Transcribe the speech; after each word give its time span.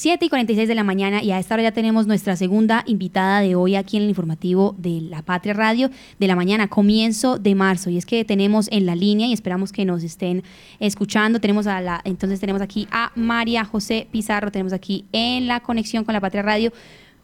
7 0.00 0.24
y 0.24 0.28
46 0.30 0.66
de 0.66 0.74
la 0.74 0.82
mañana 0.82 1.22
y 1.22 1.30
a 1.30 1.38
esta 1.38 1.52
hora 1.52 1.62
ya 1.62 1.72
tenemos 1.72 2.06
nuestra 2.06 2.34
segunda 2.34 2.84
invitada 2.86 3.42
de 3.42 3.54
hoy 3.54 3.76
aquí 3.76 3.98
en 3.98 4.04
el 4.04 4.08
informativo 4.08 4.74
de 4.78 5.02
La 5.02 5.20
Patria 5.20 5.52
Radio 5.52 5.90
de 6.18 6.26
la 6.26 6.34
mañana, 6.34 6.68
comienzo 6.68 7.38
de 7.38 7.54
marzo. 7.54 7.90
Y 7.90 7.98
es 7.98 8.06
que 8.06 8.24
tenemos 8.24 8.72
en 8.72 8.86
la 8.86 8.94
línea 8.94 9.26
y 9.26 9.34
esperamos 9.34 9.72
que 9.72 9.84
nos 9.84 10.02
estén 10.02 10.42
escuchando. 10.78 11.38
Tenemos 11.38 11.66
a 11.66 11.82
la, 11.82 12.00
entonces 12.04 12.40
tenemos 12.40 12.62
aquí 12.62 12.88
a 12.90 13.12
María 13.14 13.66
José 13.66 14.08
Pizarro, 14.10 14.50
tenemos 14.50 14.72
aquí 14.72 15.04
en 15.12 15.46
la 15.46 15.60
conexión 15.60 16.02
con 16.04 16.14
La 16.14 16.20
Patria 16.22 16.44
Radio. 16.44 16.72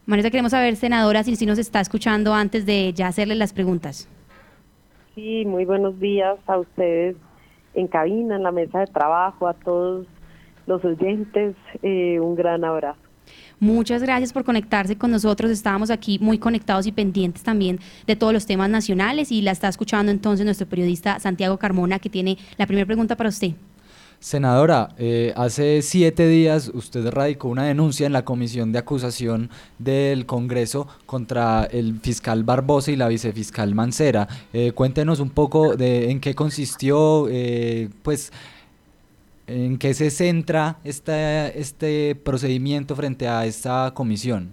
María, 0.04 0.30
queremos 0.30 0.50
saber, 0.50 0.76
senadora, 0.76 1.24
si, 1.24 1.34
si 1.34 1.46
nos 1.46 1.58
está 1.58 1.80
escuchando 1.80 2.34
antes 2.34 2.66
de 2.66 2.92
ya 2.92 3.06
hacerle 3.06 3.36
las 3.36 3.54
preguntas. 3.54 4.06
Sí, 5.14 5.46
muy 5.46 5.64
buenos 5.64 5.98
días 5.98 6.36
a 6.46 6.58
ustedes 6.58 7.16
en 7.72 7.86
cabina, 7.86 8.36
en 8.36 8.42
la 8.42 8.52
mesa 8.52 8.80
de 8.80 8.86
trabajo, 8.86 9.48
a 9.48 9.54
todos 9.54 10.06
los 10.66 10.84
oyentes, 10.84 11.54
eh, 11.82 12.18
un 12.20 12.34
gran 12.34 12.64
abrazo. 12.64 13.00
Muchas 13.58 14.02
gracias 14.02 14.32
por 14.32 14.44
conectarse 14.44 14.96
con 14.98 15.10
nosotros. 15.10 15.50
Estábamos 15.50 15.90
aquí 15.90 16.18
muy 16.20 16.38
conectados 16.38 16.86
y 16.86 16.92
pendientes 16.92 17.42
también 17.42 17.80
de 18.06 18.14
todos 18.14 18.32
los 18.32 18.44
temas 18.44 18.68
nacionales 18.68 19.32
y 19.32 19.40
la 19.40 19.52
está 19.52 19.68
escuchando 19.68 20.12
entonces 20.12 20.44
nuestro 20.44 20.66
periodista 20.66 21.18
Santiago 21.20 21.56
Carmona 21.56 21.98
que 21.98 22.10
tiene 22.10 22.36
la 22.58 22.66
primera 22.66 22.86
pregunta 22.86 23.16
para 23.16 23.30
usted. 23.30 23.52
Senadora, 24.18 24.90
eh, 24.98 25.32
hace 25.36 25.82
siete 25.82 26.26
días 26.26 26.70
usted 26.72 27.08
radicó 27.10 27.48
una 27.48 27.64
denuncia 27.64 28.06
en 28.06 28.12
la 28.12 28.24
comisión 28.24 28.72
de 28.72 28.78
acusación 28.78 29.50
del 29.78 30.26
Congreso 30.26 30.88
contra 31.04 31.64
el 31.64 32.00
fiscal 32.00 32.42
Barbosa 32.42 32.90
y 32.90 32.96
la 32.96 33.08
vicefiscal 33.08 33.74
Mancera. 33.74 34.26
Eh, 34.52 34.72
cuéntenos 34.72 35.20
un 35.20 35.30
poco 35.30 35.76
de 35.76 36.10
en 36.10 36.20
qué 36.20 36.34
consistió, 36.34 37.28
pues 38.02 38.32
¿En 39.48 39.78
qué 39.78 39.94
se 39.94 40.10
centra 40.10 40.78
este 40.82 42.16
procedimiento 42.16 42.96
frente 42.96 43.28
a 43.28 43.46
esta 43.46 43.92
comisión? 43.94 44.50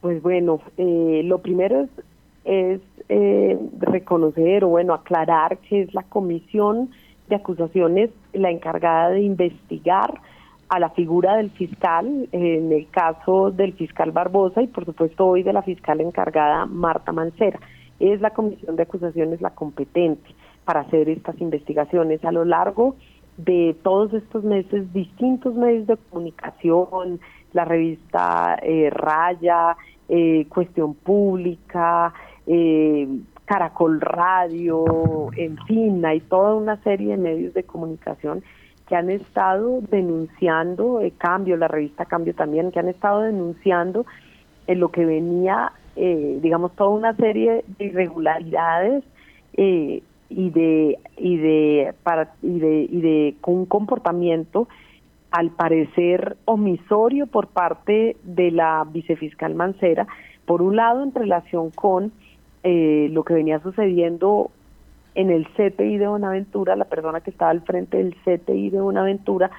Pues 0.00 0.22
bueno, 0.22 0.60
eh, 0.76 1.22
lo 1.24 1.38
primero 1.38 1.88
es, 2.44 2.80
eh, 3.08 3.58
reconocer 3.80 4.64
o 4.64 4.68
bueno, 4.68 4.94
aclarar 4.94 5.58
que 5.58 5.82
es 5.82 5.94
la 5.94 6.04
comisión 6.04 6.90
de 7.28 7.36
acusaciones 7.36 8.10
la 8.32 8.50
encargada 8.50 9.10
de 9.10 9.22
investigar 9.22 10.20
a 10.68 10.78
la 10.78 10.90
figura 10.90 11.36
del 11.36 11.50
fiscal, 11.50 12.28
en 12.32 12.72
el 12.72 12.88
caso 12.90 13.50
del 13.50 13.72
fiscal 13.72 14.12
Barbosa 14.12 14.62
y 14.62 14.66
por 14.68 14.84
supuesto 14.84 15.26
hoy 15.26 15.42
de 15.42 15.52
la 15.52 15.62
fiscal 15.62 16.00
encargada 16.00 16.66
Marta 16.66 17.12
Mancera. 17.12 17.58
Es 17.98 18.20
la 18.20 18.30
comisión 18.30 18.76
de 18.76 18.82
acusaciones 18.84 19.40
la 19.40 19.50
competente 19.50 20.30
para 20.64 20.80
hacer 20.80 21.08
estas 21.08 21.40
investigaciones 21.40 22.24
a 22.24 22.32
lo 22.32 22.44
largo 22.44 22.94
de 22.94 23.13
todos 23.82 24.12
estos 24.14 24.44
meses 24.44 24.92
distintos 24.92 25.54
medios 25.54 25.86
de 25.86 25.96
comunicación, 25.96 27.20
la 27.52 27.64
revista 27.64 28.58
eh, 28.62 28.90
Raya, 28.90 29.76
eh, 30.08 30.46
Cuestión 30.48 30.94
Pública, 30.94 32.12
eh, 32.46 33.08
Caracol 33.44 34.00
Radio, 34.00 35.30
en 35.36 35.56
fin, 35.66 36.04
hay 36.04 36.20
toda 36.20 36.54
una 36.54 36.76
serie 36.82 37.12
de 37.12 37.16
medios 37.16 37.54
de 37.54 37.64
comunicación 37.64 38.42
que 38.88 38.96
han 38.96 39.10
estado 39.10 39.80
denunciando, 39.90 41.00
Cambio, 41.18 41.56
la 41.56 41.68
revista 41.68 42.04
Cambio 42.04 42.34
también, 42.34 42.70
que 42.70 42.80
han 42.80 42.88
estado 42.88 43.22
denunciando 43.22 44.04
en 44.66 44.80
lo 44.80 44.90
que 44.90 45.06
venía, 45.06 45.72
digamos, 45.96 46.74
toda 46.74 46.90
una 46.90 47.14
serie 47.16 47.64
de 47.78 47.84
irregularidades 47.86 49.04
y 50.36 50.50
de 50.50 50.98
y 51.16 51.36
de 51.36 51.94
para 52.02 52.34
y 52.42 52.58
de 52.58 52.88
y 52.90 53.00
de 53.00 53.34
con 53.40 53.54
un 53.54 53.66
comportamiento 53.66 54.68
al 55.30 55.50
parecer 55.50 56.36
omisorio 56.44 57.26
por 57.26 57.48
parte 57.48 58.16
de 58.22 58.50
la 58.50 58.86
vicefiscal 58.88 59.54
Mancera, 59.54 60.06
por 60.44 60.62
un 60.62 60.76
lado 60.76 61.02
en 61.02 61.14
relación 61.14 61.70
con 61.70 62.12
eh, 62.62 63.08
lo 63.10 63.24
que 63.24 63.34
venía 63.34 63.60
sucediendo 63.60 64.50
en 65.14 65.30
el 65.30 65.46
CTI 65.48 65.98
de 65.98 66.08
Buenaventura, 66.08 66.76
la 66.76 66.84
persona 66.84 67.20
que 67.20 67.30
estaba 67.30 67.50
al 67.50 67.62
frente 67.62 67.98
del 67.98 68.14
CTI 68.14 68.70
de 68.70 68.80
Buenaventura, 68.80 69.50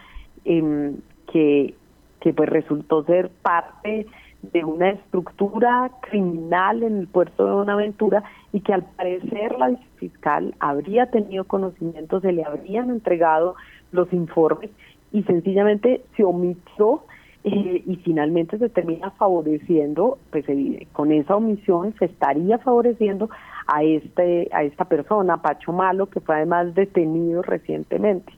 eh, 0.44 0.94
que, 1.32 1.74
que 2.20 2.34
pues 2.34 2.50
resultó 2.50 3.04
ser 3.04 3.30
parte 3.30 4.06
de 4.52 4.64
una 4.64 4.90
estructura 4.90 5.92
criminal 6.02 6.84
en 6.84 7.00
el 7.00 7.08
puerto 7.08 7.46
de 7.46 7.54
Buenaventura 7.54 8.24
y 8.54 8.62
que 8.62 8.74
al 8.74 8.84
parecer 8.84 9.58
la 9.58 9.76
fiscal 9.98 10.56
habría 10.60 11.10
tenido 11.12 11.44
conocimiento, 11.44 12.20
se 12.22 12.32
le 12.32 12.44
habrían 12.44 12.90
entregado 12.90 13.56
los 13.92 14.12
informes 14.14 14.72
y 15.12 15.24
sencillamente 15.24 16.02
se 16.16 16.24
omitió 16.24 17.04
eh, 17.44 17.84
y 17.86 17.96
finalmente 17.98 18.58
se 18.58 18.70
termina 18.70 19.12
favoreciendo, 19.12 20.18
pues 20.32 20.46
con 20.94 21.12
esa 21.12 21.36
omisión 21.36 21.94
se 22.00 22.06
estaría 22.06 22.58
favoreciendo 22.58 23.30
a 23.68 23.84
este 23.84 24.50
a 24.52 24.64
esta 24.64 24.86
persona, 24.86 25.42
Pacho 25.42 25.72
Malo, 25.72 26.08
que 26.08 26.20
fue 26.22 26.36
además 26.36 26.74
detenido 26.74 27.42
recientemente. 27.44 28.34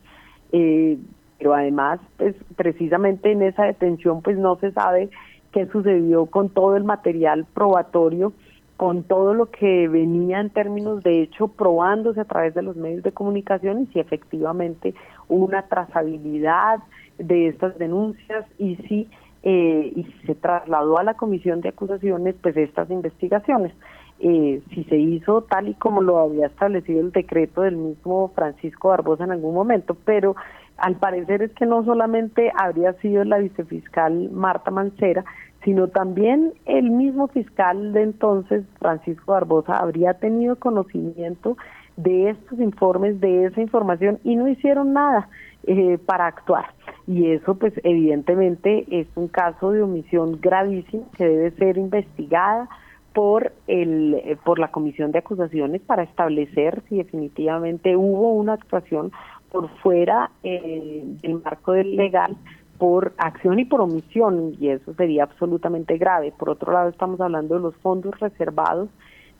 Eh, 0.52 0.98
pero 1.38 1.54
además, 1.54 2.00
pues 2.16 2.34
precisamente 2.56 3.30
en 3.32 3.42
esa 3.42 3.64
detención, 3.64 4.22
pues 4.22 4.36
no 4.36 4.56
se 4.56 4.72
sabe 4.72 5.08
qué 5.52 5.66
sucedió 5.66 6.26
con 6.26 6.48
todo 6.48 6.76
el 6.76 6.84
material 6.84 7.46
probatorio, 7.54 8.32
con 8.76 9.02
todo 9.02 9.34
lo 9.34 9.46
que 9.46 9.88
venía 9.88 10.40
en 10.40 10.50
términos 10.50 11.02
de 11.02 11.22
hecho 11.22 11.48
probándose 11.48 12.20
a 12.20 12.24
través 12.24 12.54
de 12.54 12.62
los 12.62 12.76
medios 12.76 13.02
de 13.02 13.12
comunicación 13.12 13.82
y 13.82 13.86
si 13.86 13.98
efectivamente 13.98 14.94
hubo 15.28 15.46
una 15.46 15.62
trazabilidad 15.62 16.78
de 17.18 17.48
estas 17.48 17.76
denuncias 17.78 18.46
y 18.58 18.76
si 18.88 19.08
eh, 19.42 19.92
y 19.94 20.04
se 20.26 20.34
trasladó 20.34 20.98
a 20.98 21.04
la 21.04 21.14
comisión 21.14 21.60
de 21.60 21.68
acusaciones 21.68 22.34
pues 22.42 22.56
estas 22.56 22.90
investigaciones. 22.90 23.72
Eh, 24.20 24.60
si 24.74 24.82
se 24.84 24.96
hizo 24.96 25.42
tal 25.42 25.68
y 25.68 25.74
como 25.74 26.02
lo 26.02 26.18
había 26.18 26.46
establecido 26.46 27.00
el 27.00 27.12
decreto 27.12 27.62
del 27.62 27.76
mismo 27.76 28.32
Francisco 28.34 28.88
Barbosa 28.88 29.24
en 29.24 29.30
algún 29.30 29.54
momento, 29.54 29.96
pero 30.04 30.34
al 30.78 30.96
parecer 30.96 31.42
es 31.42 31.52
que 31.54 31.66
no 31.66 31.84
solamente 31.84 32.52
habría 32.56 32.92
sido 32.94 33.24
la 33.24 33.38
vicefiscal 33.38 34.30
Marta 34.30 34.70
Mancera, 34.70 35.24
sino 35.64 35.88
también 35.88 36.54
el 36.66 36.90
mismo 36.90 37.28
fiscal 37.28 37.92
de 37.92 38.02
entonces, 38.02 38.64
Francisco 38.78 39.32
Barbosa, 39.32 39.76
habría 39.76 40.14
tenido 40.14 40.56
conocimiento 40.56 41.56
de 41.96 42.30
estos 42.30 42.60
informes, 42.60 43.20
de 43.20 43.46
esa 43.46 43.60
información 43.60 44.20
y 44.22 44.36
no 44.36 44.46
hicieron 44.46 44.92
nada 44.92 45.28
eh, 45.66 45.98
para 46.06 46.26
actuar. 46.26 46.66
Y 47.08 47.32
eso 47.32 47.56
pues 47.56 47.72
evidentemente 47.82 48.86
es 48.90 49.08
un 49.16 49.28
caso 49.28 49.72
de 49.72 49.82
omisión 49.82 50.40
gravísimo 50.40 51.10
que 51.16 51.26
debe 51.26 51.50
ser 51.52 51.76
investigada 51.76 52.68
por 53.12 53.52
el 53.66 54.14
eh, 54.14 54.36
por 54.44 54.60
la 54.60 54.70
comisión 54.70 55.10
de 55.10 55.18
acusaciones 55.18 55.80
para 55.80 56.04
establecer 56.04 56.82
si 56.88 56.98
definitivamente 56.98 57.96
hubo 57.96 58.32
una 58.32 58.52
actuación 58.52 59.10
por 59.50 59.68
fuera 59.78 60.30
eh, 60.42 61.02
del 61.22 61.42
marco 61.42 61.72
del 61.72 61.96
legal 61.96 62.36
por 62.78 63.12
acción 63.18 63.58
y 63.58 63.64
por 63.64 63.80
omisión, 63.80 64.54
y 64.60 64.68
eso 64.68 64.94
sería 64.94 65.24
absolutamente 65.24 65.98
grave. 65.98 66.32
Por 66.38 66.48
otro 66.48 66.72
lado, 66.72 66.88
estamos 66.88 67.20
hablando 67.20 67.56
de 67.56 67.60
los 67.60 67.76
fondos 67.76 68.18
reservados 68.20 68.88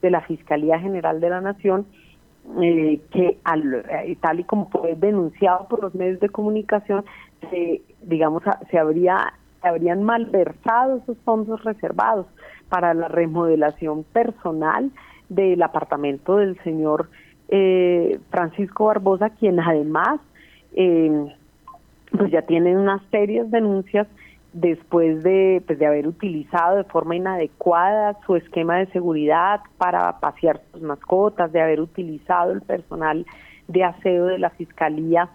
de 0.03 0.11
la 0.11 0.21
Fiscalía 0.23 0.79
General 0.81 1.21
de 1.21 1.31
la 1.31 1.41
Nación, 1.41 1.87
eh, 2.61 3.01
que 3.13 3.39
al, 3.45 3.75
eh, 3.75 4.17
tal 4.21 4.41
y 4.41 4.45
como 4.45 4.69
fue 4.71 4.97
denunciado 4.97 5.69
por 5.69 5.83
los 5.83 5.95
medios 5.95 6.19
de 6.19 6.29
comunicación, 6.29 7.05
se, 7.51 7.83
digamos, 8.03 8.43
se, 8.71 8.79
habría, 8.79 9.35
se 9.63 9.69
habrían 9.69 10.03
malversado 10.03 10.97
esos 10.97 11.17
fondos 11.19 11.63
reservados 11.63 12.27
para 12.69 12.93
la 12.95 13.09
remodelación 13.09 14.03
personal 14.05 14.91
del 15.29 15.63
apartamento 15.63 16.37
del 16.37 16.59
señor 16.65 17.09
eh, 17.49 18.19
Francisco 18.31 18.87
Barbosa, 18.87 19.31
quien 19.31 19.59
además 19.61 20.21
eh, 20.75 21.35
pues 22.17 22.31
ya 22.31 22.43
tiene 22.43 22.77
unas 22.77 23.03
serias 23.11 23.51
denuncias 23.51 24.07
después 24.53 25.23
de, 25.23 25.63
pues 25.67 25.79
de 25.79 25.87
haber 25.87 26.07
utilizado 26.07 26.77
de 26.77 26.85
forma 26.85 27.17
inadecuada 27.17 28.17
su 28.27 28.37
esquema 28.37 28.79
de 28.79 28.87
seguridad 28.87 29.61
para 29.77 30.19
pasear 30.21 30.61
sus 30.73 30.83
mascotas, 30.83 31.53
de 31.53 31.61
haber 31.61 31.81
utilizado 31.81 32.53
el 32.53 32.63
personal 32.63 33.27
de 33.69 33.85
aseo 33.85 34.27
de 34.27 34.39
la 34.39 34.51
fiscalía 34.51 35.29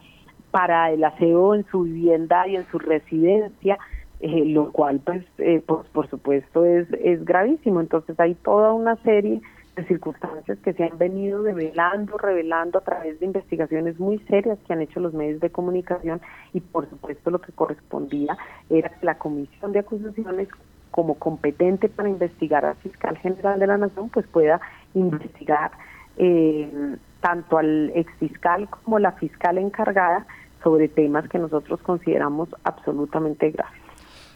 para 0.51 0.91
el 0.91 1.03
aseo 1.03 1.55
en 1.55 1.65
su 1.67 1.83
vivienda 1.83 2.47
y 2.47 2.55
en 2.55 2.65
su 2.67 2.79
residencia, 2.79 3.77
eh, 4.19 4.45
lo 4.45 4.71
cual 4.71 4.99
pues, 5.03 5.23
eh, 5.37 5.61
por, 5.65 5.85
por 5.85 6.09
supuesto 6.09 6.65
es, 6.65 6.87
es 6.93 7.23
gravísimo. 7.25 7.81
Entonces 7.81 8.19
hay 8.19 8.35
toda 8.35 8.73
una 8.73 8.95
serie 8.97 9.41
circunstancias 9.87 10.59
que 10.59 10.73
se 10.73 10.83
han 10.83 10.97
venido 10.97 11.41
develando, 11.41 12.17
revelando 12.17 12.79
a 12.79 12.83
través 12.83 13.19
de 13.19 13.25
investigaciones 13.25 13.99
muy 13.99 14.19
serias 14.29 14.59
que 14.65 14.73
han 14.73 14.81
hecho 14.81 14.99
los 14.99 15.13
medios 15.13 15.39
de 15.41 15.49
comunicación 15.49 16.21
y 16.53 16.59
por 16.61 16.89
supuesto 16.89 17.31
lo 17.31 17.41
que 17.41 17.51
correspondía 17.51 18.37
era 18.69 18.89
que 18.89 19.05
la 19.05 19.17
Comisión 19.17 19.71
de 19.71 19.79
Acusaciones 19.79 20.47
como 20.91 21.15
competente 21.15 21.89
para 21.89 22.09
investigar 22.09 22.65
al 22.65 22.75
fiscal 22.75 23.17
general 23.17 23.59
de 23.59 23.67
la 23.67 23.77
Nación 23.77 24.09
pues 24.09 24.27
pueda 24.27 24.61
investigar 24.93 25.71
eh, 26.17 26.95
tanto 27.19 27.57
al 27.57 27.91
exfiscal 27.95 28.69
como 28.69 28.99
la 28.99 29.13
fiscal 29.13 29.57
encargada 29.57 30.27
sobre 30.61 30.87
temas 30.87 31.27
que 31.27 31.39
nosotros 31.39 31.81
consideramos 31.81 32.49
absolutamente 32.63 33.49
graves. 33.49 33.82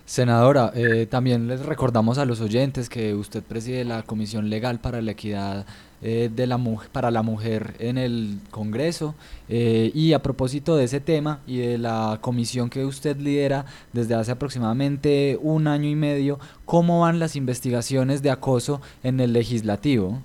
Senadora, 0.07 0.71
eh, 0.73 1.05
también 1.05 1.49
les 1.49 1.65
recordamos 1.65 2.17
a 2.17 2.23
los 2.23 2.39
oyentes 2.39 2.87
que 2.87 3.13
usted 3.13 3.43
preside 3.43 3.83
la 3.83 4.03
Comisión 4.03 4.49
Legal 4.49 4.79
para 4.79 5.01
la 5.01 5.11
Equidad 5.11 5.65
eh, 6.01 6.29
de 6.33 6.47
la 6.47 6.57
para 6.93 7.11
la 7.11 7.23
Mujer 7.23 7.73
en 7.79 7.97
el 7.97 8.37
Congreso. 8.49 9.15
Eh, 9.49 9.91
y 9.93 10.13
a 10.13 10.19
propósito 10.19 10.77
de 10.77 10.85
ese 10.85 11.01
tema 11.01 11.41
y 11.45 11.57
de 11.57 11.77
la 11.77 12.19
comisión 12.21 12.69
que 12.69 12.85
usted 12.85 13.17
lidera 13.17 13.65
desde 13.91 14.15
hace 14.15 14.31
aproximadamente 14.31 15.37
un 15.41 15.67
año 15.67 15.89
y 15.89 15.95
medio, 15.95 16.39
¿cómo 16.63 17.01
van 17.01 17.19
las 17.19 17.35
investigaciones 17.35 18.23
de 18.23 18.31
acoso 18.31 18.79
en 19.03 19.19
el 19.19 19.33
legislativo? 19.33 20.19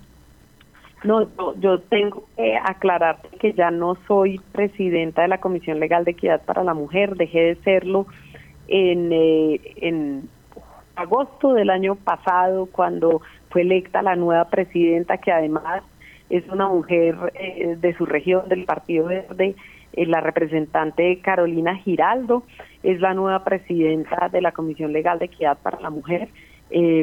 No, 1.03 1.27
yo, 1.59 1.79
tengo 1.81 2.23
que 2.37 2.55
aclarar 2.55 3.19
que 3.41 3.51
ya 3.51 3.69
no 3.69 3.97
soy 4.07 4.39
presidenta 4.53 5.23
de 5.23 5.27
la 5.27 5.41
Comisión 5.41 5.81
Legal 5.81 6.05
de 6.05 6.11
Equidad 6.11 6.41
para 6.45 6.63
la 6.63 6.73
Mujer, 6.73 7.17
dejé 7.17 7.39
de 7.39 7.55
serlo 7.63 8.07
en, 8.67 9.11
eh, 9.11 9.59
en 9.77 10.29
agosto 10.95 11.53
del 11.53 11.69
año 11.69 11.95
pasado, 11.95 12.67
cuando 12.71 13.21
fue 13.49 13.61
electa 13.61 14.01
la 14.01 14.15
nueva 14.15 14.49
presidenta, 14.49 15.17
que 15.17 15.31
además 15.31 15.83
es 16.29 16.47
una 16.49 16.67
mujer 16.67 17.15
eh, 17.35 17.77
de 17.79 17.93
su 17.95 18.05
región, 18.05 18.47
del 18.49 18.65
Partido 18.65 19.05
Verde, 19.05 19.55
eh, 19.93 20.05
la 20.05 20.21
representante 20.21 21.19
Carolina 21.19 21.75
Giraldo, 21.75 22.43
es 22.81 22.99
la 22.99 23.13
nueva 23.13 23.43
presidenta 23.43 24.29
de 24.29 24.41
la 24.41 24.51
Comisión 24.51 24.93
Legal 24.93 25.19
de 25.19 25.25
Equidad 25.25 25.57
para 25.61 25.79
la 25.79 25.89
Mujer, 25.89 26.29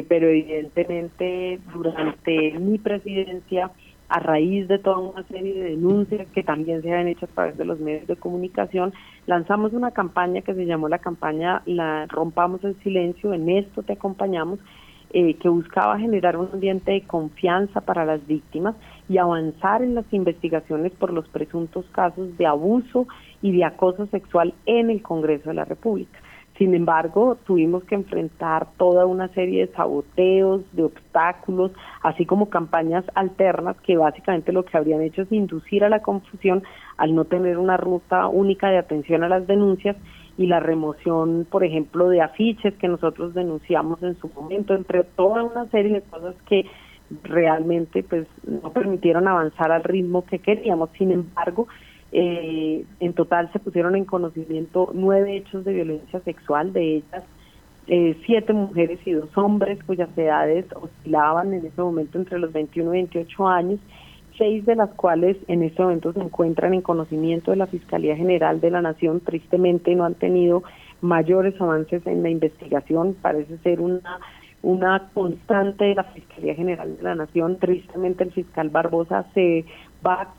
pero 0.09 0.27
evidentemente 0.27 1.57
durante 1.73 2.59
mi 2.59 2.77
presidencia 2.77 3.71
a 4.11 4.19
raíz 4.19 4.67
de 4.67 4.77
toda 4.77 4.99
una 4.99 5.23
serie 5.23 5.53
de 5.53 5.69
denuncias 5.69 6.27
que 6.33 6.43
también 6.43 6.81
se 6.81 6.93
han 6.93 7.07
hecho 7.07 7.25
a 7.25 7.29
través 7.29 7.57
de 7.57 7.63
los 7.63 7.79
medios 7.79 8.05
de 8.07 8.17
comunicación, 8.17 8.93
lanzamos 9.25 9.71
una 9.71 9.91
campaña 9.91 10.41
que 10.41 10.53
se 10.53 10.65
llamó 10.65 10.89
la 10.89 10.99
campaña 10.99 11.61
La 11.65 12.07
Rompamos 12.07 12.61
el 12.65 12.75
Silencio, 12.83 13.33
en 13.33 13.49
esto 13.49 13.83
te 13.83 13.93
acompañamos, 13.93 14.59
eh, 15.13 15.35
que 15.35 15.47
buscaba 15.47 15.97
generar 15.97 16.35
un 16.35 16.49
ambiente 16.51 16.91
de 16.91 17.01
confianza 17.01 17.81
para 17.81 18.03
las 18.05 18.25
víctimas 18.27 18.75
y 19.07 19.17
avanzar 19.17 19.81
en 19.81 19.95
las 19.95 20.05
investigaciones 20.11 20.91
por 20.93 21.13
los 21.13 21.27
presuntos 21.29 21.85
casos 21.93 22.37
de 22.37 22.45
abuso 22.45 23.07
y 23.41 23.53
de 23.53 23.63
acoso 23.63 24.07
sexual 24.07 24.53
en 24.65 24.89
el 24.89 25.01
Congreso 25.01 25.49
de 25.49 25.55
la 25.55 25.65
República. 25.65 26.19
Sin 26.61 26.75
embargo, 26.75 27.39
tuvimos 27.47 27.83
que 27.85 27.95
enfrentar 27.95 28.67
toda 28.77 29.07
una 29.07 29.29
serie 29.29 29.65
de 29.65 29.73
saboteos, 29.73 30.61
de 30.73 30.83
obstáculos, 30.83 31.71
así 32.03 32.27
como 32.27 32.51
campañas 32.51 33.03
alternas 33.15 33.77
que 33.77 33.97
básicamente 33.97 34.51
lo 34.51 34.63
que 34.63 34.77
habrían 34.77 35.01
hecho 35.01 35.23
es 35.23 35.31
inducir 35.31 35.83
a 35.83 35.89
la 35.89 36.03
confusión 36.03 36.61
al 36.97 37.15
no 37.15 37.25
tener 37.25 37.57
una 37.57 37.77
ruta 37.77 38.27
única 38.27 38.69
de 38.69 38.77
atención 38.77 39.23
a 39.23 39.27
las 39.27 39.47
denuncias 39.47 39.97
y 40.37 40.45
la 40.45 40.59
remoción, 40.59 41.47
por 41.49 41.63
ejemplo, 41.63 42.09
de 42.09 42.21
afiches 42.21 42.75
que 42.75 42.87
nosotros 42.87 43.33
denunciamos 43.33 44.03
en 44.03 44.15
su 44.19 44.29
momento, 44.29 44.75
entre 44.75 45.03
toda 45.03 45.41
una 45.41 45.65
serie 45.71 45.93
de 45.93 46.01
cosas 46.03 46.35
que 46.47 46.67
realmente 47.23 48.03
pues 48.03 48.27
no 48.45 48.71
permitieron 48.71 49.27
avanzar 49.27 49.71
al 49.71 49.83
ritmo 49.83 50.25
que 50.25 50.37
queríamos. 50.37 50.91
Sin 50.95 51.11
embargo, 51.11 51.67
eh, 52.11 52.85
en 52.99 53.13
total 53.13 53.51
se 53.53 53.59
pusieron 53.59 53.95
en 53.95 54.05
conocimiento 54.05 54.91
nueve 54.93 55.37
hechos 55.37 55.63
de 55.63 55.73
violencia 55.73 56.19
sexual, 56.21 56.73
de 56.73 56.97
ellas 56.97 57.23
eh, 57.87 58.15
siete 58.25 58.53
mujeres 58.53 58.99
y 59.05 59.11
dos 59.11 59.29
hombres 59.35 59.83
cuyas 59.85 60.09
edades 60.15 60.65
oscilaban 60.73 61.53
en 61.53 61.65
ese 61.65 61.81
momento 61.81 62.19
entre 62.19 62.39
los 62.39 62.53
21 62.53 62.93
y 62.93 62.97
28 62.97 63.47
años, 63.47 63.79
seis 64.37 64.65
de 64.65 64.75
las 64.75 64.89
cuales 64.91 65.37
en 65.47 65.63
este 65.63 65.81
momento 65.81 66.13
se 66.13 66.19
encuentran 66.19 66.73
en 66.73 66.81
conocimiento 66.81 67.51
de 67.51 67.57
la 67.57 67.67
Fiscalía 67.67 68.15
General 68.15 68.61
de 68.61 68.71
la 68.71 68.81
Nación. 68.81 69.19
Tristemente 69.21 69.95
no 69.95 70.05
han 70.05 70.15
tenido 70.15 70.63
mayores 71.01 71.59
avances 71.59 72.05
en 72.05 72.23
la 72.23 72.29
investigación, 72.29 73.15
parece 73.21 73.57
ser 73.59 73.81
una 73.81 74.19
una 74.63 75.09
constante 75.13 75.85
de 75.85 75.95
la 75.95 76.03
Fiscalía 76.03 76.53
General 76.53 76.95
de 76.95 77.01
la 77.03 77.15
Nación. 77.15 77.57
Tristemente 77.57 78.23
el 78.23 78.31
fiscal 78.31 78.69
Barbosa 78.69 79.25
se 79.33 79.65
va 80.05 80.35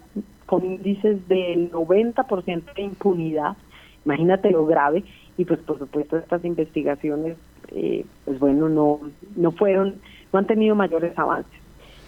con 0.47 0.65
índices 0.65 1.27
del 1.29 1.71
90% 1.71 2.75
de 2.75 2.83
impunidad, 2.83 3.57
imagínate 4.05 4.51
lo 4.51 4.67
grave, 4.67 5.05
y 5.37 5.45
pues 5.45 5.61
por 5.61 5.79
supuesto 5.79 6.17
estas 6.17 6.45
investigaciones, 6.45 7.37
eh, 7.69 8.05
pues 8.25 8.39
bueno, 8.39 8.69
no, 8.69 9.01
no 9.37 9.53
fueron, 9.53 9.97
no 10.33 10.39
han 10.39 10.47
tenido 10.47 10.75
mayores 10.75 11.19
avances. 11.19 11.63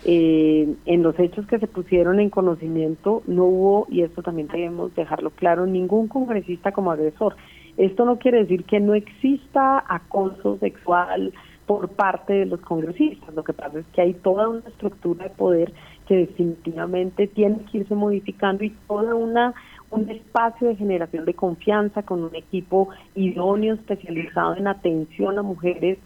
Eh, 0.07 0.69
en 0.85 1.03
los 1.03 1.19
hechos 1.19 1.47
que 1.47 1.59
se 1.59 1.67
pusieron 1.67 2.21
en 2.21 2.29
conocimiento 2.29 3.23
no 3.27 3.45
hubo, 3.45 3.87
y 3.89 4.03
esto 4.03 4.23
también 4.23 4.49
debemos 4.49 4.95
dejarlo 4.95 5.31
claro, 5.31 5.67
ningún 5.67 6.09
congresista 6.09 6.73
como 6.73 6.93
agresor. 6.93 7.37
Esto 7.79 8.05
no 8.05 8.19
quiere 8.19 8.41
decir 8.41 8.65
que 8.65 8.81
no 8.81 8.95
exista 8.95 9.83
acoso 9.89 10.59
sexual 10.59 11.33
por 11.67 11.89
parte 11.89 12.35
de 12.35 12.47
los 12.47 12.61
congresistas. 12.61 13.35
Lo 13.35 13.43
que 13.45 13.55
pasa 13.55 13.79
es 13.79 13.87
que 13.95 14.03
hay 14.03 14.15
toda 14.15 14.49
una 14.49 14.61
estructura 14.69 15.25
de 15.25 15.31
poder 15.31 15.73
que 16.07 16.17
definitivamente 16.17 17.27
tiene 17.27 17.59
que 17.71 17.79
irse 17.79 17.95
modificando 17.95 18.65
y 18.65 18.71
toda 18.87 19.15
una 19.15 19.55
un 19.91 20.11
espacio 20.11 20.69
de 20.69 20.77
generación 20.77 21.25
de 21.25 21.35
confianza 21.35 22.03
con 22.03 22.25
un 22.25 22.35
equipo 22.35 22.89
idóneo 23.15 23.75
especializado 23.75 24.57
en 24.57 24.67
atención 24.67 25.39
a 25.39 25.43
mujeres 25.43 25.99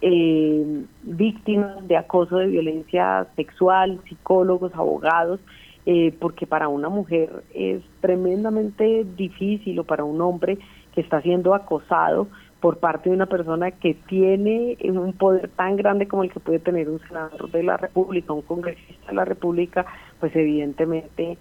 eh, 0.00 0.84
víctimas 1.02 1.86
de 1.86 1.96
acoso 1.96 2.36
de 2.36 2.46
violencia 2.46 3.26
sexual, 3.36 4.00
psicólogos, 4.08 4.74
abogados, 4.74 5.40
eh, 5.86 6.14
porque 6.20 6.46
para 6.46 6.68
una 6.68 6.88
mujer 6.88 7.42
es 7.54 7.82
tremendamente 8.00 9.04
difícil 9.16 9.78
o 9.80 9.84
para 9.84 10.04
un 10.04 10.20
hombre 10.20 10.58
que 10.94 11.00
está 11.00 11.20
siendo 11.22 11.54
acosado 11.54 12.28
por 12.62 12.78
parte 12.78 13.10
de 13.10 13.16
una 13.16 13.26
persona 13.26 13.72
que 13.72 13.94
tiene 14.06 14.78
un 14.84 15.12
poder 15.14 15.48
tan 15.48 15.74
grande 15.74 16.06
como 16.06 16.22
el 16.22 16.30
que 16.30 16.38
puede 16.38 16.60
tener 16.60 16.88
un 16.88 17.00
senador 17.00 17.50
de 17.50 17.64
la 17.64 17.76
República, 17.76 18.32
un 18.32 18.42
congresista 18.42 19.08
de 19.08 19.14
la 19.14 19.24
República, 19.24 19.84
pues 20.20 20.34
evidentemente, 20.36 21.38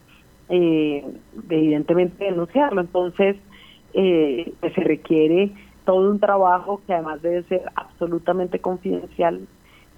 eh, 0.50 1.06
evidentemente 1.48 2.26
denunciarlo. 2.26 2.82
Entonces, 2.82 3.38
eh, 3.94 4.52
pues 4.60 4.74
se 4.74 4.82
requiere 4.82 5.52
todo 5.86 6.10
un 6.10 6.20
trabajo 6.20 6.82
que 6.88 6.94
además 6.96 7.22
debe 7.22 7.44
ser 7.44 7.62
absolutamente 7.76 8.58
confidencial. 8.58 9.42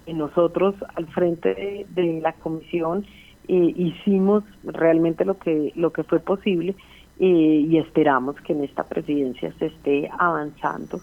Y 0.05 0.13
nosotros 0.13 0.75
al 0.95 1.07
frente 1.07 1.85
de, 1.87 2.19
la 2.21 2.33
comisión 2.33 3.05
eh, 3.47 3.73
hicimos 3.77 4.43
realmente 4.65 5.23
lo 5.23 5.37
que 5.37 5.71
lo 5.75 5.93
que 5.93 6.03
fue 6.03 6.19
posible 6.19 6.75
y 7.19 7.77
esperamos 7.77 8.35
que 8.41 8.53
en 8.53 8.63
esta 8.63 8.83
presidencia 8.83 9.53
se 9.59 9.67
esté 9.67 10.09
avanzando 10.17 10.99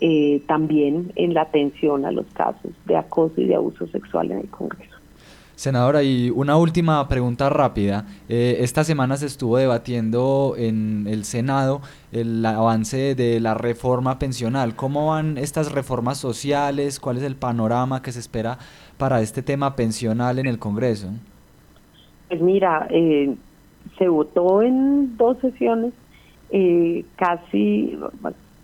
eh, 0.00 0.42
también 0.46 1.12
en 1.16 1.34
la 1.34 1.42
atención 1.42 2.04
a 2.04 2.10
los 2.10 2.26
casos 2.32 2.72
de 2.86 2.96
acoso 2.96 3.40
y 3.40 3.46
de 3.46 3.54
abuso 3.54 3.86
sexual 3.88 4.30
en 4.30 4.38
el 4.38 4.48
Congreso. 4.48 5.00
Senadora, 5.60 6.02
y 6.02 6.30
una 6.30 6.56
última 6.56 7.06
pregunta 7.06 7.50
rápida. 7.50 8.06
Eh, 8.30 8.56
esta 8.60 8.82
semana 8.82 9.18
se 9.18 9.26
estuvo 9.26 9.58
debatiendo 9.58 10.54
en 10.56 11.06
el 11.06 11.24
Senado 11.24 11.82
el 12.12 12.46
avance 12.46 13.14
de 13.14 13.40
la 13.40 13.52
reforma 13.52 14.18
pensional. 14.18 14.74
¿Cómo 14.74 15.08
van 15.08 15.36
estas 15.36 15.72
reformas 15.72 16.16
sociales? 16.16 16.98
¿Cuál 16.98 17.18
es 17.18 17.24
el 17.24 17.36
panorama 17.36 18.00
que 18.00 18.10
se 18.10 18.20
espera 18.20 18.56
para 18.96 19.20
este 19.20 19.42
tema 19.42 19.76
pensional 19.76 20.38
en 20.38 20.46
el 20.46 20.58
Congreso? 20.58 21.08
Pues 22.28 22.40
mira, 22.40 22.86
eh, 22.88 23.34
se 23.98 24.08
votó 24.08 24.62
en 24.62 25.14
dos 25.18 25.36
sesiones 25.42 25.92
eh, 26.52 27.04
casi 27.16 27.98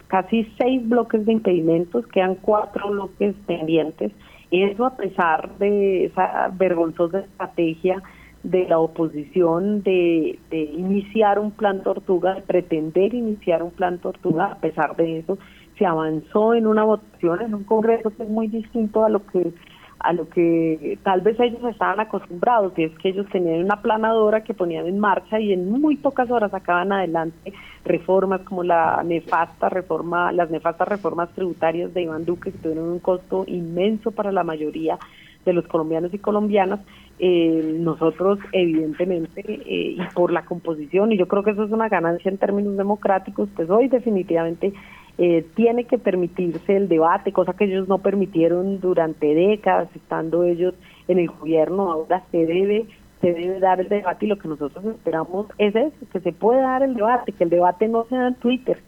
casi 0.09 0.45
seis 0.59 0.87
bloques 0.89 1.25
de 1.27 1.33
impedimentos, 1.33 2.07
quedan 2.09 2.37
cuatro 2.37 2.91
bloques 2.91 3.35
pendientes. 3.47 4.13
Eso 4.51 4.87
a 4.87 4.97
pesar 4.97 5.59
de 5.59 6.07
esa 6.07 6.51
vergonzosa 6.57 7.21
estrategia 7.21 8.03
de 8.43 8.69
la 8.69 8.79
oposición 8.79 9.83
de, 9.83 10.39
de 10.51 10.63
iniciar 10.63 11.39
un 11.39 11.51
plan 11.51 11.83
tortuga, 11.83 12.35
de 12.35 12.43
pretender 12.43 13.13
iniciar 13.13 13.63
un 13.63 13.73
plan 13.73 13.99
tortuga, 13.99 14.53
a 14.53 14.59
pesar 14.59 14.95
de 14.95 15.19
eso, 15.19 15.37
se 15.77 15.85
avanzó 15.85 16.55
en 16.55 16.67
una 16.67 16.85
votación, 16.85 17.43
en 17.43 17.55
un 17.55 17.65
Congreso 17.65 18.11
que 18.11 18.23
es 18.23 18.29
muy 18.29 18.47
distinto 18.47 19.05
a 19.05 19.09
lo 19.09 19.27
que 19.27 19.53
a 19.99 20.13
lo 20.13 20.29
que 20.29 20.99
tal 21.03 21.23
vez 21.23 21.39
ellos 21.41 21.63
estaban 21.65 22.01
acostumbrados, 22.01 22.73
y 22.77 22.85
es 22.85 22.99
que 22.99 23.09
ellos 23.09 23.27
tenían 23.33 23.65
una 23.65 23.81
planadora 23.81 24.45
que 24.45 24.55
ponían 24.55 24.87
en 24.87 24.99
marcha 24.99 25.41
y 25.41 25.53
en 25.53 25.71
muy 25.71 25.97
pocas 25.97 26.31
horas 26.31 26.51
sacaban 26.51 26.93
adelante 26.93 27.53
reformas 27.85 28.43
como 28.43 28.63
la 28.63 29.03
nefasta 29.05 29.69
reforma, 29.69 30.33
las 30.33 30.51
nefastas 30.51 30.89
reformas 30.89 31.31
tributarias 31.35 31.95
de 31.95 32.03
Iván 32.03 32.25
Duque 32.25 32.53
que 32.53 32.59
tuvieron 32.59 32.89
un 32.89 32.99
costo 32.99 33.45
inmenso 33.47 34.11
para 34.11 34.33
la 34.33 34.45
mayoría 34.45 34.99
de 35.45 35.53
los 35.53 35.67
colombianos 35.67 36.13
y 36.13 36.19
colombianas. 36.19 36.81
Eh, 37.19 37.79
nosotros 37.79 38.39
evidentemente 38.53 39.41
eh, 39.41 39.97
y 39.97 40.01
por 40.15 40.31
la 40.31 40.45
composición 40.45 41.13
y 41.13 41.17
yo 41.17 41.27
creo 41.27 41.43
que 41.43 41.53
eso 41.53 41.65
es 41.65 41.71
una 41.71 41.89
ganancia 41.89 42.31
en 42.31 42.37
términos 42.37 42.77
democráticos 42.77 43.49
pues 43.57 43.71
hoy 43.71 43.89
definitivamente 43.89 44.75
eh, 45.19 45.47
tiene 45.55 45.85
que 45.85 45.99
permitirse 45.99 46.77
el 46.77 46.89
debate, 46.89 47.33
cosa 47.33 47.55
que 47.55 47.65
ellos 47.65 47.89
no 47.89 47.99
permitieron 47.99 48.81
durante 48.81 49.35
décadas, 49.35 49.89
estando 49.95 50.45
ellos 50.45 50.75
en 51.09 51.19
el 51.19 51.29
gobierno, 51.29 51.91
ahora 51.91 52.25
se 52.31 52.45
debe 52.45 52.87
se 53.21 53.33
debe 53.33 53.61
dar 53.61 53.81
el 53.81 53.89
debate 53.89 54.27
y 54.27 54.29
lo 54.29 54.37
que 54.37 54.47
nosotros 54.47 54.85
esperamos 54.85 55.47
es 55.57 55.75
eso, 55.75 55.97
que 56.13 56.21
se 56.21 56.33
puede 56.33 56.61
dar 56.61 56.83
el 56.83 56.95
debate, 56.95 57.33
que 57.33 57.45
el 57.45 57.51
debate 57.51 57.89
no 57.89 58.05
se 58.05 58.15
da 58.15 58.29
en 58.29 58.35
Twitter, 58.35 58.79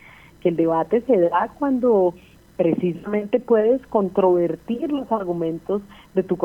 que 0.42 0.50
el 0.50 0.56
debate 0.56 1.00
se 1.02 1.18
da 1.18 1.50
cuando 1.58 2.14
precisamente 2.58 3.38
puedes 3.38 3.86
controvertir 3.86 4.90
los 4.90 5.10
argumentos 5.12 5.80
de 6.14 6.24
tu 6.24 6.36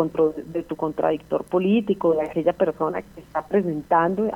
de 0.54 0.64
tu 0.64 0.76
contradictor 0.76 1.44
político, 1.44 2.14
de 2.14 2.22
aquella 2.22 2.54
persona 2.54 3.02
que 3.02 3.22
está 3.22 3.46
presentando, 3.48 4.30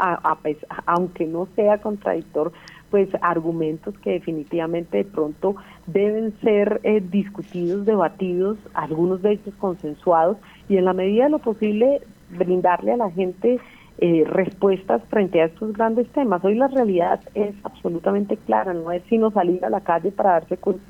aunque 0.88 1.28
no 1.28 1.48
sea 1.56 1.78
contradictor, 1.80 2.52
pues 2.90 3.10
argumentos 3.22 3.98
que 4.00 4.12
definitivamente 4.12 4.98
de 4.98 5.06
pronto 5.06 5.56
deben 5.86 6.34
ser 6.42 6.80
eh, 6.84 7.02
discutidos, 7.02 7.86
debatidos, 7.86 8.58
algunos 8.74 9.22
de 9.22 9.34
ellos 9.34 9.56
consensuados 9.60 10.38
y 10.70 10.78
en 10.78 10.86
la 10.86 10.94
medida 10.94 11.26
de 11.26 11.32
lo 11.32 11.40
posible 11.40 12.02
brindarle 12.30 12.94
a 12.94 12.98
la 12.98 13.12
gente 13.12 13.60
eh, 14.00 14.24
respuestas 14.26 15.02
frente 15.10 15.42
a 15.42 15.46
estos 15.46 15.74
grandes 15.74 16.08
temas. 16.10 16.44
Hoy 16.46 16.56
la 16.56 16.68
realidad 16.68 17.20
es 17.34 17.56
absolutamente 17.64 18.38
clara, 18.38 18.74
no 18.74 18.92
es 18.92 19.02
sino 19.10 19.32
salir 19.32 19.66
a 19.66 19.70
la 19.70 19.82
calle 19.82 20.12
para 20.12 20.32
darse 20.32 20.58
cuenta 20.58 20.84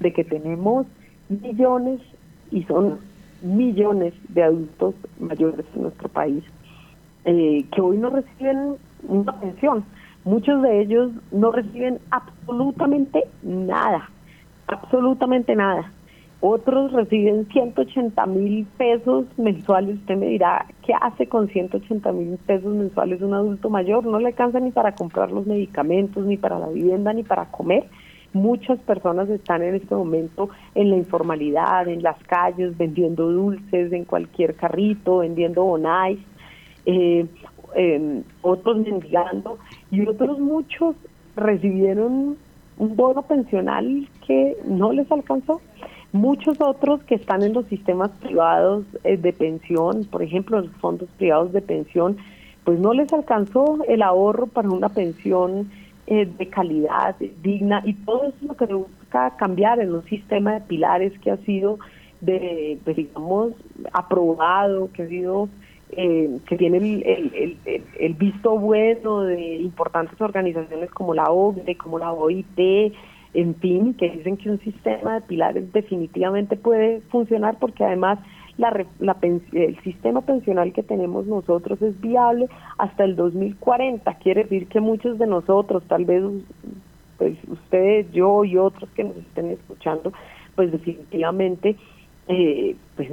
de 0.00 0.12
que 0.12 0.24
tenemos 0.24 0.86
millones 1.28 2.00
y 2.50 2.62
son 2.64 2.98
millones 3.42 4.14
de 4.28 4.42
adultos 4.44 4.94
mayores 5.18 5.66
en 5.74 5.82
nuestro 5.82 6.08
país 6.08 6.44
eh, 7.24 7.64
que 7.72 7.80
hoy 7.80 7.98
no 7.98 8.10
reciben 8.10 8.76
una 9.08 9.38
pensión. 9.40 9.84
Muchos 10.24 10.62
de 10.62 10.80
ellos 10.82 11.10
no 11.32 11.50
reciben 11.50 11.98
absolutamente 12.10 13.24
nada, 13.42 14.08
absolutamente 14.68 15.56
nada. 15.56 15.90
Otros 16.44 16.92
reciben 16.92 17.46
180 17.48 18.26
mil 18.26 18.66
pesos 18.76 19.26
mensuales. 19.36 19.96
Usted 19.96 20.16
me 20.16 20.26
dirá, 20.26 20.66
¿qué 20.84 20.92
hace 21.00 21.28
con 21.28 21.48
180 21.48 22.12
mil 22.12 22.36
pesos 22.38 22.74
mensuales 22.74 23.22
un 23.22 23.34
adulto 23.34 23.70
mayor? 23.70 24.04
No 24.04 24.18
le 24.18 24.28
alcanza 24.28 24.58
ni 24.58 24.72
para 24.72 24.94
comprar 24.94 25.30
los 25.30 25.46
medicamentos, 25.46 26.24
ni 26.24 26.36
para 26.36 26.58
la 26.58 26.68
vivienda, 26.68 27.12
ni 27.12 27.22
para 27.22 27.46
comer. 27.46 27.84
Muchas 28.32 28.78
personas 28.80 29.28
están 29.28 29.62
en 29.62 29.74
este 29.74 29.94
momento 29.94 30.50
en 30.74 30.90
la 30.90 30.96
informalidad, 30.96 31.86
en 31.86 32.02
las 32.02 32.16
calles, 32.24 32.76
vendiendo 32.76 33.30
dulces, 33.30 33.92
en 33.92 34.04
cualquier 34.04 34.54
carrito, 34.54 35.18
vendiendo 35.18 35.64
bonais, 35.64 36.18
eh, 36.86 37.26
em, 37.74 38.22
otros 38.42 38.78
mendigando 38.78 39.58
y 39.90 40.06
otros 40.06 40.38
muchos 40.38 40.96
recibieron 41.36 42.36
un 42.78 42.96
bono 42.96 43.22
pensional 43.22 44.08
que 44.26 44.56
no 44.64 44.92
les 44.92 45.10
alcanzó. 45.10 45.60
Muchos 46.12 46.60
otros 46.60 47.02
que 47.04 47.14
están 47.14 47.42
en 47.42 47.54
los 47.54 47.66
sistemas 47.66 48.10
privados 48.20 48.84
eh, 49.04 49.16
de 49.16 49.32
pensión, 49.32 50.04
por 50.10 50.22
ejemplo, 50.22 50.60
los 50.60 50.70
fondos 50.72 51.08
privados 51.16 51.52
de 51.52 51.62
pensión, 51.62 52.18
pues 52.64 52.78
no 52.78 52.92
les 52.92 53.12
alcanzó 53.12 53.78
el 53.88 54.02
ahorro 54.02 54.46
para 54.46 54.68
una 54.68 54.90
pensión 54.90 55.70
eh, 56.06 56.26
de 56.26 56.48
calidad 56.48 57.16
digna 57.42 57.82
y 57.84 57.94
todo 57.94 58.24
eso 58.24 58.34
es 58.40 58.42
lo 58.42 58.56
que 58.56 58.66
busca 58.66 59.36
cambiar 59.36 59.80
en 59.80 59.94
un 59.94 60.04
sistema 60.04 60.54
de 60.54 60.60
pilares 60.62 61.16
que 61.20 61.30
ha 61.30 61.36
sido 61.38 61.78
de 62.20 62.78
pues, 62.84 62.96
digamos 62.96 63.52
aprobado 63.92 64.90
que 64.92 65.04
ha 65.04 65.08
sido 65.08 65.48
eh, 65.94 66.38
que 66.46 66.56
tiene 66.56 66.78
el, 66.78 68.14
visto 68.14 68.58
bueno 68.58 69.22
de 69.22 69.56
importantes 69.56 70.18
organizaciones 70.20 70.90
como 70.90 71.14
la 71.14 71.30
OCDE, 71.30 71.76
como 71.76 71.98
la 71.98 72.12
OIT, 72.12 72.94
en 73.34 73.54
fin, 73.56 73.94
que 73.94 74.10
dicen 74.10 74.36
que 74.36 74.50
un 74.50 74.60
sistema 74.60 75.14
de 75.14 75.20
pilares 75.22 75.72
definitivamente 75.72 76.56
puede 76.56 77.00
funcionar 77.10 77.58
porque 77.58 77.84
además 77.84 78.18
la, 78.58 78.86
la 79.00 79.16
el 79.22 79.78
sistema 79.82 80.22
pensional 80.22 80.72
que 80.72 80.82
tenemos 80.82 81.26
nosotros 81.26 81.80
es 81.82 81.98
viable 82.00 82.48
hasta 82.78 83.04
el 83.04 83.16
2040. 83.16 84.14
Quiere 84.14 84.44
decir 84.44 84.68
que 84.68 84.80
muchos 84.80 85.18
de 85.18 85.26
nosotros, 85.26 85.82
tal 85.88 86.04
vez 86.04 86.22
pues 87.18 87.36
ustedes, 87.48 88.10
yo 88.12 88.44
y 88.44 88.56
otros 88.56 88.90
que 88.90 89.04
nos 89.04 89.16
estén 89.16 89.50
escuchando, 89.50 90.12
pues 90.54 90.72
definitivamente 90.72 91.76
eh, 92.28 92.76
pues 92.96 93.10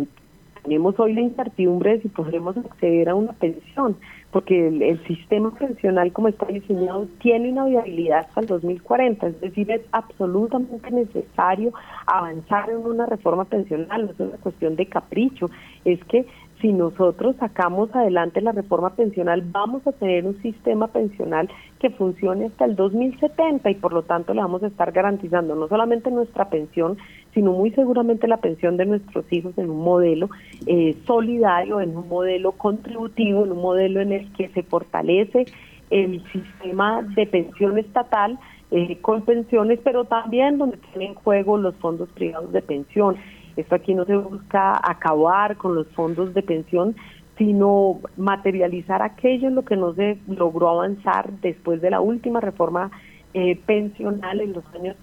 tenemos 0.64 1.00
hoy 1.00 1.14
la 1.14 1.22
incertidumbre 1.22 1.98
de 1.98 2.02
si 2.04 2.08
podremos 2.10 2.58
acceder 2.58 3.10
a 3.10 3.16
una 3.16 3.34
pensión, 3.34 3.98
porque 4.32 4.68
el, 4.68 5.04
sistema 5.08 5.52
pensional 5.52 6.12
como 6.12 6.28
está 6.28 6.46
diseñado 6.46 7.08
tiene 7.22 7.52
una 7.52 7.66
viabilidad 7.66 8.20
hasta 8.20 8.42
el 8.42 8.48
2040, 8.48 9.28
es 9.28 9.42
decir, 9.42 9.72
es 9.72 9.82
absolutamente 9.92 10.92
necesario 10.92 11.74
avanzar 12.06 12.70
en 12.70 12.78
una 12.78 13.06
reforma 13.06 13.46
pensional, 13.46 14.06
no 14.06 14.12
es 14.12 14.20
una 14.20 14.38
cuestión 14.38 14.76
de 14.76 14.86
capricho, 14.86 15.48
es 15.86 16.04
que 16.06 16.26
si 16.62 16.74
nosotros 16.74 17.36
sacamos 17.40 17.94
adelante 17.96 18.42
la 18.42 18.52
reforma 18.52 18.90
pensional, 18.92 19.42
vamos 19.46 19.86
a 19.88 19.92
tener 19.94 20.26
un 20.26 20.42
sistema 20.42 20.88
pensional 20.88 21.50
que 21.80 21.90
funcione 21.90 22.48
hasta 22.48 22.66
el 22.66 22.76
2070 22.76 23.70
y 23.70 23.76
por 23.76 23.94
lo 23.94 24.04
tanto 24.04 24.34
le 24.34 24.42
vamos 24.42 24.64
a 24.64 24.68
estar 24.68 24.92
garantizando 24.92 25.56
no 25.56 25.68
solamente 25.68 26.12
nuestra 26.12 26.50
pensión, 26.50 26.98
sino 27.34 27.54
muy 27.54 27.72
seguramente 27.72 28.28
la 28.28 28.38
pensión 28.38 28.76
de 28.76 28.86
nuestros 28.86 29.32
hijos 29.32 29.58
en 29.58 29.70
un 29.70 29.82
modelo 29.82 30.30
eh, 30.66 30.98
solidario, 31.06 31.80
en 31.80 31.96
un 31.96 32.10
modelo 32.10 32.52
contributivo, 32.54 33.46
en 33.46 33.54
un 33.54 33.62
modelo 33.62 34.02
en 34.02 34.12
el 34.12 34.32
que 34.34 34.50
se 34.50 34.64
fortalece 34.64 35.46
el 35.90 36.24
sistema 36.32 37.02
de 37.16 37.26
pensión 37.26 37.78
estatal 37.78 38.38
eh, 38.72 38.98
con 39.02 39.24
pensiones, 39.24 39.80
pero 39.84 40.06
también 40.06 40.58
donde 40.58 40.78
tienen 40.78 41.10
en 41.10 41.16
juego 41.16 41.58
los 41.58 41.76
fondos 41.78 42.10
privados 42.10 42.52
de 42.52 42.62
pensión. 42.62 43.16
Esto 43.56 43.76
aquí 43.76 43.94
no 43.94 44.06
se 44.06 44.16
busca 44.16 44.80
acabar 44.84 45.58
con 45.58 45.76
los 45.76 45.88
fondos 45.90 46.34
de 46.34 46.44
pensión, 46.44 46.96
sino 47.38 48.00
materializar 48.18 49.02
aquello 49.02 49.48
en 49.48 49.56
lo 49.56 49.64
que 49.64 49.78
no 49.78 49.94
se 49.94 50.18
logró 50.28 50.70
avanzar 50.70 51.32
después 51.42 51.82
de 51.82 51.90
la 51.90 52.02
última 52.02 52.42
reforma 52.42 52.92
eh, 53.34 53.56
pensional 53.66 54.42
en 54.42 54.54
los 54.54 54.64
años 54.76 54.98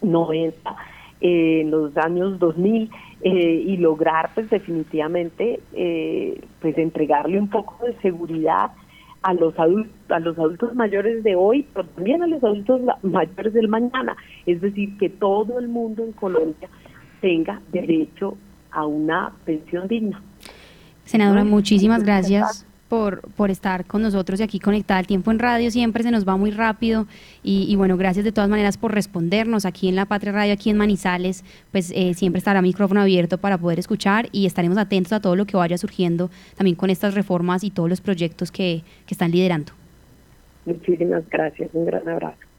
90, 0.00 0.76
eh, 1.20 1.60
en 1.60 1.70
los 1.70 1.96
años 1.98 2.38
2000 2.38 2.90
eh, 3.20 3.64
y 3.66 3.76
lograr 3.76 4.30
pues 4.34 4.48
definitivamente 4.48 5.60
pues 6.60 6.78
entregarle 6.78 7.38
un 7.38 7.48
poco 7.48 7.84
de 7.84 7.94
seguridad 8.00 8.70
a 9.22 9.34
los 9.34 9.56
adultos 9.58 9.92
a 10.08 10.20
los 10.20 10.38
adultos 10.38 10.74
mayores 10.74 11.22
de 11.22 11.36
hoy, 11.36 11.66
pero 11.72 11.86
también 11.88 12.22
a 12.22 12.26
los 12.26 12.42
adultos 12.42 12.80
mayores 13.02 13.52
del 13.52 13.68
mañana, 13.68 14.16
es 14.46 14.60
decir, 14.60 14.96
que 14.98 15.08
todo 15.08 15.58
el 15.58 15.68
mundo 15.68 16.02
en 16.02 16.12
Colombia 16.12 16.68
tenga 17.22 17.62
derecho 17.72 18.36
a 18.70 18.84
una 18.84 19.32
pensión 19.46 19.88
digna. 19.88 20.20
Senadora, 21.04 21.44
muchísimas 21.44 22.02
gracias 22.02 22.66
por, 22.88 23.22
por 23.36 23.50
estar 23.50 23.86
con 23.86 24.02
nosotros 24.02 24.40
y 24.40 24.42
aquí 24.42 24.58
conectada. 24.58 25.00
El 25.00 25.06
tiempo 25.06 25.30
en 25.30 25.38
radio 25.38 25.70
siempre 25.70 26.02
se 26.02 26.10
nos 26.10 26.28
va 26.28 26.36
muy 26.36 26.50
rápido 26.50 27.06
y, 27.42 27.74
bueno, 27.76 27.96
gracias 27.96 28.24
de 28.24 28.32
todas 28.32 28.50
maneras 28.50 28.76
por 28.76 28.92
respondernos 28.92 29.64
aquí 29.64 29.88
en 29.88 29.94
La 29.94 30.04
Patria 30.04 30.32
Radio, 30.32 30.52
aquí 30.52 30.68
en 30.68 30.76
Manizales, 30.76 31.44
pues 31.70 31.92
eh, 31.94 32.12
siempre 32.14 32.38
estará 32.38 32.60
micrófono 32.60 33.00
abierto 33.00 33.38
para 33.38 33.56
poder 33.56 33.78
escuchar 33.78 34.28
y 34.32 34.46
estaremos 34.46 34.76
atentos 34.76 35.12
a 35.12 35.20
todo 35.20 35.36
lo 35.36 35.46
que 35.46 35.56
vaya 35.56 35.78
surgiendo 35.78 36.30
también 36.56 36.76
con 36.76 36.90
estas 36.90 37.14
reformas 37.14 37.64
y 37.64 37.70
todos 37.70 37.88
los 37.88 38.00
proyectos 38.00 38.50
que, 38.50 38.82
que 39.06 39.14
están 39.14 39.30
liderando. 39.30 39.72
Muchísimas 40.66 41.28
gracias, 41.30 41.70
un 41.72 41.86
gran 41.86 42.08
abrazo. 42.08 42.51